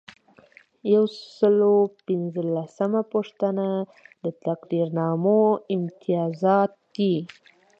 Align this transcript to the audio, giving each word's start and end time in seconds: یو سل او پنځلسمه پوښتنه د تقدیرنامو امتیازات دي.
یو 0.93 1.05
سل 1.37 1.57
او 1.69 1.75
پنځلسمه 2.05 3.01
پوښتنه 3.13 3.67
د 4.23 4.25
تقدیرنامو 4.45 5.39
امتیازات 5.75 6.71
دي. 6.95 7.15